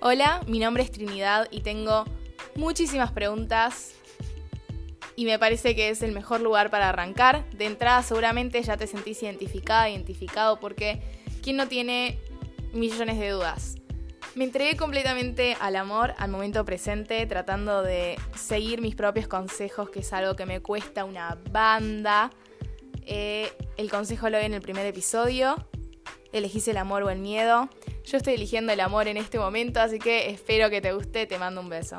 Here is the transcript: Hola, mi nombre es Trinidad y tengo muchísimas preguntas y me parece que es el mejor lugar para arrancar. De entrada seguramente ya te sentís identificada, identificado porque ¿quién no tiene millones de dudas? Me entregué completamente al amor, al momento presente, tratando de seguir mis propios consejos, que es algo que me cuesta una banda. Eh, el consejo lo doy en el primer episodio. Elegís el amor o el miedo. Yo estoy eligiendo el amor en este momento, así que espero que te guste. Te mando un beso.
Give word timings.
Hola, 0.00 0.42
mi 0.46 0.60
nombre 0.60 0.84
es 0.84 0.92
Trinidad 0.92 1.48
y 1.50 1.62
tengo 1.62 2.04
muchísimas 2.54 3.10
preguntas 3.10 3.96
y 5.16 5.24
me 5.24 5.40
parece 5.40 5.74
que 5.74 5.88
es 5.88 6.02
el 6.02 6.12
mejor 6.12 6.40
lugar 6.40 6.70
para 6.70 6.90
arrancar. 6.90 7.50
De 7.50 7.66
entrada 7.66 8.04
seguramente 8.04 8.62
ya 8.62 8.76
te 8.76 8.86
sentís 8.86 9.20
identificada, 9.24 9.90
identificado 9.90 10.60
porque 10.60 11.02
¿quién 11.42 11.56
no 11.56 11.66
tiene 11.66 12.20
millones 12.72 13.18
de 13.18 13.30
dudas? 13.30 13.74
Me 14.36 14.44
entregué 14.44 14.76
completamente 14.76 15.56
al 15.60 15.74
amor, 15.74 16.14
al 16.18 16.30
momento 16.30 16.64
presente, 16.64 17.26
tratando 17.26 17.82
de 17.82 18.16
seguir 18.36 18.80
mis 18.80 18.94
propios 18.94 19.26
consejos, 19.26 19.90
que 19.90 19.98
es 19.98 20.12
algo 20.12 20.36
que 20.36 20.46
me 20.46 20.60
cuesta 20.60 21.04
una 21.04 21.36
banda. 21.50 22.30
Eh, 23.04 23.52
el 23.76 23.90
consejo 23.90 24.30
lo 24.30 24.36
doy 24.36 24.46
en 24.46 24.54
el 24.54 24.62
primer 24.62 24.86
episodio. 24.86 25.56
Elegís 26.32 26.68
el 26.68 26.76
amor 26.76 27.02
o 27.02 27.10
el 27.10 27.18
miedo. 27.18 27.68
Yo 28.04 28.16
estoy 28.16 28.34
eligiendo 28.34 28.72
el 28.72 28.80
amor 28.80 29.08
en 29.08 29.16
este 29.16 29.38
momento, 29.38 29.80
así 29.80 29.98
que 29.98 30.30
espero 30.30 30.70
que 30.70 30.80
te 30.80 30.92
guste. 30.92 31.26
Te 31.26 31.38
mando 31.38 31.60
un 31.60 31.68
beso. 31.68 31.96